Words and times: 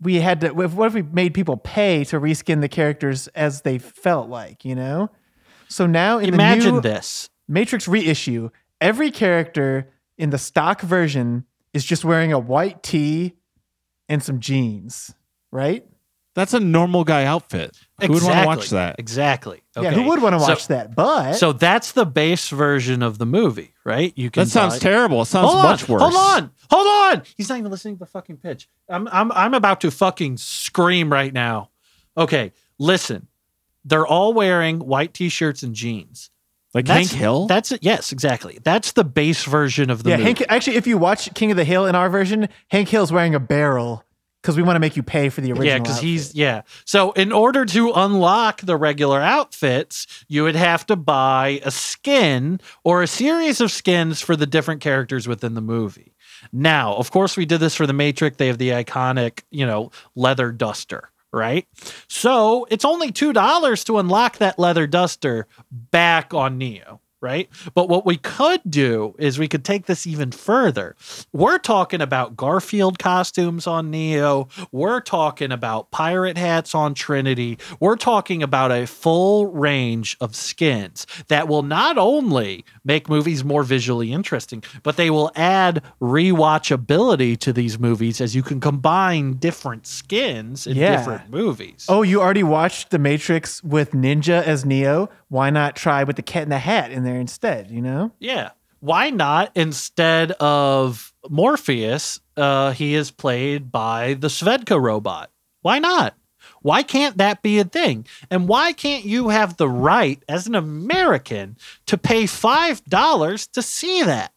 we 0.00 0.16
had 0.16 0.40
to? 0.42 0.50
What 0.50 0.86
if 0.86 0.94
we 0.94 1.02
made 1.02 1.34
people 1.34 1.56
pay 1.56 2.04
to 2.04 2.20
reskin 2.20 2.60
the 2.60 2.68
characters 2.68 3.28
as 3.28 3.62
they 3.62 3.78
felt 3.78 4.28
like? 4.28 4.64
You 4.64 4.74
know. 4.74 5.10
So 5.68 5.86
now 5.86 6.18
in 6.18 6.32
Imagine 6.32 6.80
this. 6.80 7.28
Matrix 7.46 7.88
reissue, 7.88 8.50
every 8.80 9.10
character 9.10 9.90
in 10.16 10.30
the 10.30 10.38
stock 10.38 10.80
version 10.80 11.44
is 11.72 11.84
just 11.84 12.04
wearing 12.04 12.32
a 12.32 12.38
white 12.38 12.82
tee 12.82 13.34
and 14.08 14.22
some 14.22 14.40
jeans, 14.40 15.14
right? 15.50 15.86
That's 16.38 16.54
a 16.54 16.60
normal 16.60 17.02
guy 17.02 17.24
outfit. 17.24 17.76
Who 18.00 18.12
would 18.12 18.22
want 18.22 18.38
to 18.40 18.46
watch 18.46 18.70
that? 18.70 18.96
Exactly. 19.00 19.60
Yeah, 19.76 19.90
who 19.90 20.04
would 20.04 20.22
want 20.22 20.34
to 20.34 20.40
So- 20.40 20.46
watch 20.48 20.68
that? 20.68 20.94
But 20.94 21.32
So 21.34 21.52
that's 21.52 21.92
the 21.92 22.06
base 22.06 22.48
version 22.48 23.02
of 23.02 23.18
the 23.18 23.26
movie, 23.26 23.74
right? 23.84 24.12
You 24.16 24.30
can 24.30 24.44
That 24.44 24.50
sounds 24.50 24.74
buy- 24.74 24.78
terrible. 24.78 25.22
It 25.22 25.26
sounds 25.26 25.50
hold 25.50 25.64
much 25.64 25.88
on, 25.88 25.92
worse. 25.94 26.02
Hold 26.02 26.14
on, 26.14 26.50
hold 26.70 26.86
on. 26.86 27.22
He's 27.36 27.48
not 27.48 27.58
even 27.58 27.72
listening 27.72 27.96
to 27.96 27.98
the 27.98 28.06
fucking 28.06 28.36
pitch. 28.36 28.68
I'm, 28.88 29.08
I'm, 29.10 29.32
I'm 29.32 29.52
about 29.54 29.80
to 29.80 29.90
fucking 29.90 30.36
scream 30.36 31.12
right 31.12 31.32
now. 31.32 31.70
Okay, 32.16 32.52
listen. 32.78 33.26
They're 33.84 34.06
all 34.06 34.32
wearing 34.32 34.78
white 34.78 35.14
t-shirts 35.14 35.62
and 35.64 35.74
jeans. 35.74 36.30
Like 36.74 36.84
That's, 36.84 37.10
Hank 37.10 37.20
Hill? 37.20 37.46
That's 37.46 37.72
it. 37.72 37.82
Yes, 37.82 38.12
exactly. 38.12 38.58
That's 38.62 38.92
the 38.92 39.02
base 39.02 39.44
version 39.44 39.88
of 39.90 40.02
the 40.02 40.10
yeah, 40.10 40.16
movie. 40.18 40.24
Hank. 40.26 40.44
Actually, 40.50 40.76
if 40.76 40.86
you 40.86 40.98
watch 40.98 41.32
King 41.34 41.50
of 41.50 41.56
the 41.56 41.64
Hill 41.64 41.86
in 41.86 41.94
our 41.94 42.10
version, 42.10 42.48
Hank 42.70 42.90
Hill's 42.90 43.10
wearing 43.10 43.34
a 43.34 43.40
barrel 43.40 44.04
because 44.42 44.56
we 44.56 44.62
want 44.62 44.76
to 44.76 44.80
make 44.80 44.96
you 44.96 45.02
pay 45.02 45.28
for 45.28 45.40
the 45.40 45.50
original. 45.50 45.66
yeah, 45.66 45.78
because 45.78 46.00
he's 46.00 46.34
yeah. 46.34 46.62
So 46.84 47.12
in 47.12 47.32
order 47.32 47.64
to 47.66 47.92
unlock 47.94 48.60
the 48.62 48.76
regular 48.76 49.20
outfits, 49.20 50.06
you 50.28 50.44
would 50.44 50.56
have 50.56 50.86
to 50.86 50.96
buy 50.96 51.60
a 51.64 51.70
skin 51.70 52.60
or 52.84 53.02
a 53.02 53.06
series 53.06 53.60
of 53.60 53.70
skins 53.70 54.20
for 54.20 54.36
the 54.36 54.46
different 54.46 54.80
characters 54.80 55.26
within 55.26 55.54
the 55.54 55.60
movie. 55.60 56.14
Now, 56.52 56.94
of 56.94 57.10
course, 57.10 57.36
we 57.36 57.46
did 57.46 57.58
this 57.58 57.74
for 57.74 57.86
the 57.86 57.92
Matrix. 57.92 58.36
They 58.36 58.46
have 58.46 58.58
the 58.58 58.70
iconic, 58.70 59.42
you 59.50 59.66
know, 59.66 59.90
leather 60.14 60.52
duster, 60.52 61.10
right? 61.32 61.66
So 62.08 62.66
it's 62.70 62.84
only 62.84 63.10
two 63.10 63.32
dollars 63.32 63.82
to 63.84 63.98
unlock 63.98 64.38
that 64.38 64.58
leather 64.58 64.86
duster 64.86 65.46
back 65.70 66.32
on 66.32 66.58
Neo. 66.58 67.00
Right. 67.20 67.48
But 67.74 67.88
what 67.88 68.06
we 68.06 68.16
could 68.16 68.60
do 68.68 69.16
is 69.18 69.40
we 69.40 69.48
could 69.48 69.64
take 69.64 69.86
this 69.86 70.06
even 70.06 70.30
further. 70.30 70.94
We're 71.32 71.58
talking 71.58 72.00
about 72.00 72.36
Garfield 72.36 73.00
costumes 73.00 73.66
on 73.66 73.90
Neo. 73.90 74.46
We're 74.70 75.00
talking 75.00 75.50
about 75.50 75.90
pirate 75.90 76.38
hats 76.38 76.76
on 76.76 76.94
Trinity. 76.94 77.58
We're 77.80 77.96
talking 77.96 78.40
about 78.40 78.70
a 78.70 78.86
full 78.86 79.46
range 79.46 80.16
of 80.20 80.36
skins 80.36 81.08
that 81.26 81.48
will 81.48 81.64
not 81.64 81.98
only 81.98 82.64
make 82.84 83.08
movies 83.08 83.42
more 83.44 83.64
visually 83.64 84.12
interesting, 84.12 84.62
but 84.84 84.96
they 84.96 85.10
will 85.10 85.32
add 85.34 85.82
rewatchability 86.00 87.36
to 87.38 87.52
these 87.52 87.78
movies 87.78 88.20
as 88.20 88.34
you 88.36 88.42
can 88.42 88.60
combine 88.60 89.34
different 89.34 89.86
skins 89.86 90.66
in 90.66 90.76
Yeah. 90.76 90.96
different 90.96 91.30
movies. 91.30 91.86
Oh, 91.88 92.02
you 92.02 92.20
already 92.20 92.42
watched 92.44 92.90
The 92.90 92.98
Matrix 92.98 93.62
with 93.64 93.90
Ninja 93.92 94.42
as 94.42 94.64
Neo? 94.64 95.08
Why 95.28 95.50
not 95.50 95.76
try 95.76 96.04
with 96.04 96.16
the 96.16 96.22
Cat 96.22 96.44
in 96.44 96.48
the 96.48 96.58
Hat 96.58 96.90
in 96.90 97.04
there 97.08 97.20
instead? 97.20 97.70
You 97.70 97.82
know? 97.82 98.12
Yeah. 98.18 98.50
Why 98.80 99.10
not 99.10 99.50
instead 99.56 100.32
of 100.32 101.12
Morpheus, 101.28 102.20
uh, 102.36 102.72
he 102.72 102.94
is 102.94 103.10
played 103.10 103.72
by 103.72 104.14
the 104.14 104.28
Svedka 104.28 104.80
robot? 104.80 105.30
Why 105.62 105.78
not? 105.78 106.14
Why 106.62 106.82
can't 106.82 107.18
that 107.18 107.42
be 107.42 107.58
a 107.58 107.64
thing? 107.64 108.06
And 108.30 108.48
why 108.48 108.72
can't 108.72 109.04
you 109.04 109.28
have 109.28 109.56
the 109.56 109.68
right 109.68 110.22
as 110.28 110.46
an 110.46 110.54
American 110.54 111.56
to 111.86 111.98
pay 111.98 112.24
$5 112.24 113.50
to 113.52 113.62
see 113.62 114.02
that? 114.02 114.32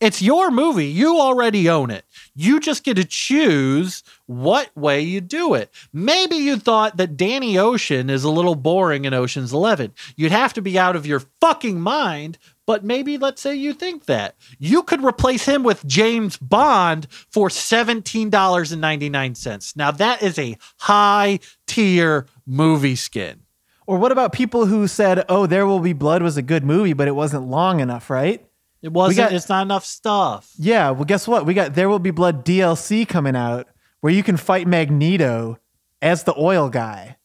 It's 0.00 0.22
your 0.22 0.50
movie. 0.50 0.86
You 0.86 1.18
already 1.18 1.68
own 1.68 1.90
it. 1.90 2.04
You 2.34 2.60
just 2.60 2.84
get 2.84 2.96
to 2.96 3.04
choose 3.04 4.02
what 4.26 4.70
way 4.76 5.00
you 5.00 5.20
do 5.20 5.54
it. 5.54 5.72
Maybe 5.92 6.36
you 6.36 6.56
thought 6.56 6.96
that 6.96 7.16
Danny 7.16 7.58
Ocean 7.58 8.10
is 8.10 8.24
a 8.24 8.30
little 8.30 8.54
boring 8.54 9.04
in 9.04 9.14
Ocean's 9.14 9.52
11. 9.52 9.92
You'd 10.16 10.32
have 10.32 10.52
to 10.54 10.62
be 10.62 10.78
out 10.78 10.96
of 10.96 11.06
your 11.06 11.22
fucking 11.40 11.80
mind, 11.80 12.38
but 12.66 12.84
maybe 12.84 13.18
let's 13.18 13.42
say 13.42 13.54
you 13.54 13.72
think 13.72 14.06
that. 14.06 14.34
You 14.58 14.82
could 14.82 15.04
replace 15.04 15.44
him 15.44 15.62
with 15.62 15.86
James 15.86 16.36
Bond 16.38 17.06
for 17.10 17.48
$17.99. 17.48 19.76
Now 19.76 19.90
that 19.90 20.22
is 20.22 20.38
a 20.38 20.56
high 20.78 21.40
tier 21.66 22.26
movie 22.46 22.96
skin. 22.96 23.40
Or 23.86 23.98
what 23.98 24.12
about 24.12 24.32
people 24.32 24.64
who 24.64 24.88
said, 24.88 25.26
"Oh, 25.28 25.46
There 25.46 25.66
Will 25.66 25.80
Be 25.80 25.92
Blood 25.92 26.22
was 26.22 26.38
a 26.38 26.42
good 26.42 26.64
movie, 26.64 26.94
but 26.94 27.06
it 27.06 27.14
wasn't 27.14 27.48
long 27.48 27.80
enough," 27.80 28.08
right? 28.08 28.42
It 28.84 28.92
wasn't 28.92 29.30
got- 29.30 29.32
it's 29.32 29.48
not 29.48 29.62
enough 29.62 29.84
stuff. 29.84 30.50
Yeah, 30.58 30.90
well, 30.90 31.04
guess 31.06 31.26
what? 31.26 31.46
We 31.46 31.54
got 31.54 31.74
There 31.74 31.88
Will 31.88 31.98
Be 31.98 32.10
Blood 32.10 32.44
DLC 32.44 33.08
coming 33.08 33.34
out 33.34 33.66
where 34.00 34.12
you 34.12 34.22
can 34.22 34.36
fight 34.36 34.66
Magneto 34.68 35.58
as 36.02 36.24
the 36.24 36.34
oil 36.38 36.68
guy 36.68 37.16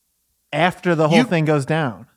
after 0.54 0.96
the 0.96 1.10
whole 1.10 1.18
You- 1.20 1.24
thing 1.26 1.44
goes 1.46 1.66
down. 1.66 2.08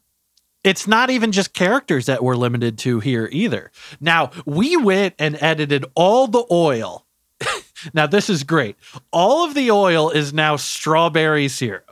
it's 0.64 0.86
not 0.86 1.10
even 1.10 1.32
just 1.32 1.52
characters 1.54 2.06
that 2.06 2.22
we're 2.22 2.36
limited 2.36 2.78
to 2.78 3.00
here 3.00 3.28
either. 3.32 3.72
Now, 4.00 4.31
we 4.47 4.76
went 4.76 5.14
and 5.19 5.36
edited 5.42 5.84
all 5.97 6.28
the 6.28 6.44
oil. 6.52 7.04
now, 7.92 8.06
this 8.06 8.31
is 8.31 8.44
great. 8.44 8.76
All 9.12 9.44
of 9.44 9.54
the 9.54 9.72
oil 9.72 10.10
is 10.10 10.32
now 10.32 10.54
strawberry 10.54 11.48
syrup. 11.48 11.91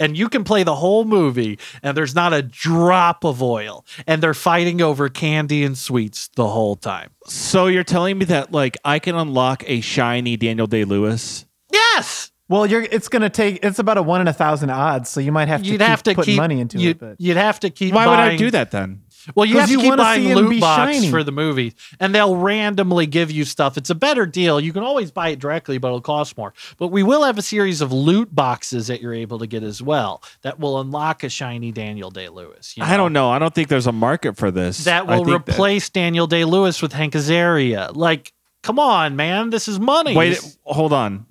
And 0.00 0.16
you 0.18 0.28
can 0.28 0.42
play 0.42 0.64
the 0.64 0.74
whole 0.74 1.04
movie, 1.04 1.58
and 1.82 1.96
there's 1.96 2.14
not 2.14 2.32
a 2.32 2.42
drop 2.42 3.22
of 3.22 3.42
oil. 3.42 3.84
And 4.06 4.22
they're 4.22 4.34
fighting 4.34 4.80
over 4.80 5.08
candy 5.08 5.62
and 5.62 5.76
sweets 5.78 6.28
the 6.34 6.48
whole 6.48 6.74
time. 6.74 7.10
so 7.26 7.66
you're 7.68 7.84
telling 7.84 8.18
me 8.18 8.24
that 8.24 8.50
like 8.50 8.76
I 8.84 8.98
can 8.98 9.14
unlock 9.14 9.62
a 9.68 9.80
shiny 9.82 10.36
Daniel 10.36 10.66
Day 10.66 10.84
Lewis? 10.84 11.44
Yes! 11.72 12.32
Well, 12.48 12.66
you're 12.66 12.82
it's 12.82 13.06
gonna 13.08 13.30
take 13.30 13.64
it's 13.64 13.78
about 13.78 13.96
a 13.96 14.02
one 14.02 14.20
in 14.20 14.26
a 14.26 14.32
thousand 14.32 14.70
odds, 14.70 15.08
so 15.08 15.20
you 15.20 15.30
might 15.30 15.46
have 15.46 15.62
to 15.62 15.68
You'd 15.68 15.78
keep 15.78 15.86
have 15.86 16.02
to 16.02 16.14
putting 16.16 16.32
keep 16.32 16.36
money 16.40 16.60
into 16.60 16.78
you'd, 16.78 16.96
it. 16.96 16.98
But 16.98 17.20
you'd 17.20 17.36
have 17.36 17.60
to 17.60 17.70
keep 17.70 17.94
Why 17.94 18.08
would 18.08 18.18
I 18.18 18.36
do 18.36 18.50
that 18.50 18.72
then? 18.72 19.02
Well, 19.34 19.44
you 19.46 19.58
have 19.58 19.68
to 19.68 19.72
you 19.72 19.80
keep 19.80 19.96
buying 19.96 20.34
loot 20.34 20.50
be 20.50 20.60
box 20.60 20.94
shiny. 20.96 21.10
for 21.10 21.22
the 21.22 21.32
movie, 21.32 21.74
and 21.98 22.14
they'll 22.14 22.36
randomly 22.36 23.06
give 23.06 23.30
you 23.30 23.44
stuff. 23.44 23.76
It's 23.76 23.90
a 23.90 23.94
better 23.94 24.26
deal. 24.26 24.60
You 24.60 24.72
can 24.72 24.82
always 24.82 25.10
buy 25.10 25.28
it 25.28 25.38
directly, 25.38 25.78
but 25.78 25.88
it'll 25.88 26.00
cost 26.00 26.36
more. 26.36 26.54
But 26.78 26.88
we 26.88 27.02
will 27.02 27.24
have 27.24 27.38
a 27.38 27.42
series 27.42 27.80
of 27.80 27.92
loot 27.92 28.34
boxes 28.34 28.86
that 28.86 29.00
you're 29.00 29.14
able 29.14 29.38
to 29.38 29.46
get 29.46 29.62
as 29.62 29.82
well 29.82 30.22
that 30.42 30.58
will 30.58 30.80
unlock 30.80 31.22
a 31.24 31.28
shiny 31.28 31.72
Daniel 31.72 32.10
Day 32.10 32.28
Lewis. 32.28 32.74
I 32.80 32.96
don't 32.96 33.12
know. 33.12 33.30
I 33.30 33.38
don't 33.38 33.54
think 33.54 33.68
there's 33.68 33.86
a 33.86 33.92
market 33.92 34.36
for 34.36 34.50
this. 34.50 34.84
That 34.84 35.06
will 35.06 35.24
think 35.24 35.46
that- 35.46 35.52
replace 35.52 35.88
Daniel 35.90 36.26
Day 36.26 36.44
Lewis 36.44 36.80
with 36.80 36.92
Hank 36.92 37.14
Azaria. 37.14 37.94
Like, 37.94 38.32
come 38.62 38.78
on, 38.78 39.16
man, 39.16 39.50
this 39.50 39.68
is 39.68 39.78
money. 39.78 40.14
Wait, 40.16 40.38
hold 40.64 40.92
on. 40.92 41.26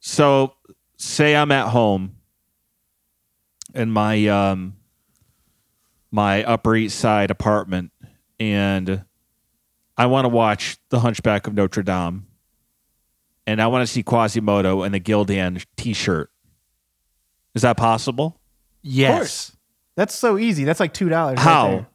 So, 0.00 0.54
say 0.96 1.36
I'm 1.36 1.52
at 1.52 1.68
home 1.68 2.16
and 3.74 3.92
my 3.92 4.26
um 4.28 4.77
my 6.10 6.42
Upper 6.44 6.74
East 6.76 6.98
Side 6.98 7.30
apartment 7.30 7.92
and 8.40 9.04
I 9.96 10.06
want 10.06 10.24
to 10.24 10.28
watch 10.28 10.78
The 10.90 11.00
Hunchback 11.00 11.46
of 11.46 11.54
Notre 11.54 11.82
Dame 11.82 12.26
and 13.46 13.60
I 13.60 13.66
want 13.66 13.86
to 13.86 13.92
see 13.92 14.02
Quasimodo 14.02 14.82
in 14.84 14.94
a 14.94 15.00
Gildan 15.00 15.64
t-shirt. 15.76 16.30
Is 17.54 17.62
that 17.62 17.76
possible? 17.76 18.40
yes. 18.82 19.56
that's 19.96 20.14
so 20.14 20.38
easy. 20.38 20.64
That's 20.64 20.80
like 20.80 20.94
two 20.94 21.08
dollars. 21.08 21.38
How? 21.40 21.86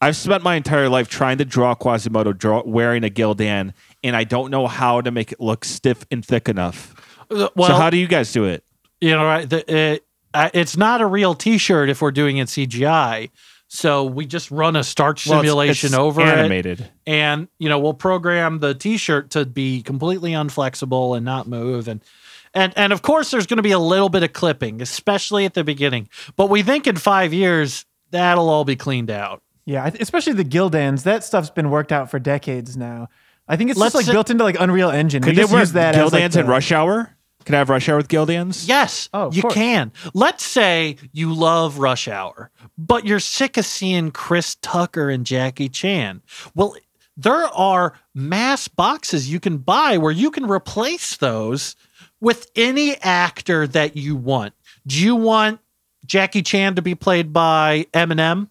I've 0.00 0.16
spent 0.16 0.42
my 0.42 0.56
entire 0.56 0.88
life 0.88 1.08
trying 1.08 1.38
to 1.38 1.44
draw 1.44 1.74
Quasimodo 1.76 2.32
draw, 2.32 2.62
wearing 2.64 3.04
a 3.04 3.08
Gildan, 3.08 3.72
and 4.02 4.16
I 4.16 4.24
don't 4.24 4.50
know 4.50 4.66
how 4.66 5.00
to 5.00 5.10
make 5.12 5.30
it 5.32 5.40
look 5.40 5.64
stiff 5.64 6.04
and 6.10 6.24
thick 6.24 6.48
enough. 6.48 6.92
Uh, 7.30 7.48
Well, 7.54 7.68
so 7.68 7.76
how 7.76 7.88
do 7.88 7.96
you 7.96 8.08
guys 8.08 8.32
do 8.32 8.44
it? 8.44 8.64
you 9.00 9.10
know, 9.10 9.24
right? 9.24 9.48
The, 9.48 9.72
it, 9.72 10.04
uh, 10.34 10.50
it's 10.54 10.76
not 10.76 11.00
a 11.00 11.06
real 11.06 11.34
T-shirt 11.34 11.88
if 11.90 12.00
we're 12.02 12.10
doing 12.12 12.38
it 12.38 12.48
CGI. 12.48 13.30
So 13.68 14.04
we 14.04 14.26
just 14.26 14.50
run 14.50 14.76
a 14.76 14.84
starch 14.84 15.26
Well, 15.26 15.40
simulation 15.40 15.86
it's 15.88 15.94
over 15.94 16.20
it. 16.22 16.90
and 17.06 17.48
you 17.58 17.70
know 17.70 17.78
we'll 17.78 17.94
program 17.94 18.58
the 18.58 18.74
t-shirt 18.74 19.30
to 19.30 19.46
be 19.46 19.80
completely 19.80 20.32
unflexible 20.32 21.16
and 21.16 21.24
not 21.24 21.48
move 21.48 21.88
and 21.88 22.04
and 22.52 22.74
and 22.76 22.92
of 22.92 23.00
course 23.00 23.30
there's 23.30 23.46
going 23.46 23.56
to 23.56 23.62
be 23.62 23.70
a 23.72 23.78
little 23.78 24.10
bit 24.10 24.22
of 24.22 24.34
clipping 24.34 24.82
especially 24.82 25.46
at 25.46 25.54
the 25.54 25.64
beginning 25.64 26.06
but 26.36 26.50
we 26.50 26.62
think 26.62 26.86
in 26.86 26.96
five 26.96 27.32
years 27.32 27.86
that'll 28.10 28.50
all 28.50 28.66
be 28.66 28.76
cleaned 28.76 29.10
out 29.10 29.40
Yeah, 29.64 29.88
especially 29.98 30.34
the 30.34 30.44
Gildans. 30.44 31.04
That 31.04 31.24
stuff's 31.24 31.48
been 31.48 31.70
worked 31.70 31.92
out 31.92 32.10
for 32.10 32.18
decades 32.18 32.76
now. 32.76 33.08
I 33.48 33.56
think 33.56 33.70
it's 33.70 33.78
Let's 33.78 33.94
just 33.94 34.02
like 34.02 34.04
say- 34.06 34.12
built 34.12 34.28
into 34.28 34.44
like 34.44 34.56
Unreal 34.60 34.90
Engine. 34.90 35.22
Could 35.22 35.30
we 35.30 35.36
they 35.36 35.42
just 35.44 35.52
wear 35.52 35.62
use 35.62 35.72
that 35.72 35.94
Gildans 35.94 36.06
as 36.06 36.12
like 36.12 36.22
in 36.24 36.30
the- 36.32 36.44
Rush 36.44 36.72
Hour? 36.72 37.16
Can 37.44 37.54
I 37.54 37.58
have 37.58 37.68
Rush 37.70 37.88
Hour 37.88 37.96
with 37.98 38.08
Gildans? 38.08 38.66
yes 38.68 39.08
Oh, 39.12 39.30
you 39.32 39.42
course. 39.42 39.54
can 39.54 39.92
let's 40.14 40.44
say 40.44 40.96
you 41.12 41.32
love 41.32 41.78
rush 41.78 42.08
hour 42.08 42.50
but 42.78 43.04
you're 43.06 43.20
sick 43.20 43.56
of 43.56 43.64
seeing 43.66 44.10
chris 44.10 44.56
tucker 44.62 45.10
and 45.10 45.24
jackie 45.26 45.68
chan 45.68 46.22
well 46.54 46.74
there 47.16 47.44
are 47.46 47.94
mass 48.14 48.68
boxes 48.68 49.30
you 49.30 49.38
can 49.40 49.58
buy 49.58 49.98
where 49.98 50.12
you 50.12 50.30
can 50.30 50.46
replace 50.46 51.16
those 51.16 51.76
with 52.20 52.50
any 52.56 52.96
actor 53.02 53.66
that 53.66 53.96
you 53.96 54.16
want. 54.16 54.54
Do 54.86 54.98
you 54.98 55.14
want 55.14 55.60
Jackie 56.06 56.42
Chan 56.42 56.76
to 56.76 56.82
be 56.82 56.94
played 56.94 57.32
by 57.32 57.86
Eminem? 57.92 58.48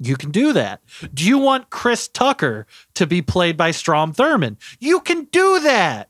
You 0.00 0.16
can 0.16 0.30
do 0.32 0.52
that. 0.54 0.80
Do 1.14 1.24
you 1.24 1.38
want 1.38 1.70
Chris 1.70 2.08
Tucker 2.08 2.66
to 2.94 3.06
be 3.06 3.22
played 3.22 3.56
by 3.56 3.70
Strom 3.70 4.12
Thurmond? 4.12 4.56
You 4.80 5.00
can 5.00 5.24
do 5.26 5.60
that. 5.60 6.09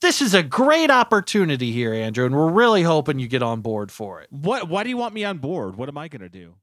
This 0.00 0.20
is 0.20 0.34
a 0.34 0.42
great 0.42 0.90
opportunity 0.90 1.72
here, 1.72 1.92
Andrew, 1.92 2.26
and 2.26 2.34
we're 2.34 2.50
really 2.50 2.82
hoping 2.82 3.18
you 3.18 3.28
get 3.28 3.42
on 3.42 3.60
board 3.60 3.90
for 3.90 4.20
it. 4.20 4.28
What? 4.30 4.68
Why 4.68 4.82
do 4.82 4.90
you 4.90 4.96
want 4.96 5.14
me 5.14 5.24
on 5.24 5.38
board? 5.38 5.76
What 5.76 5.88
am 5.88 5.98
I 5.98 6.08
going 6.08 6.22
to 6.22 6.28
do? 6.28 6.54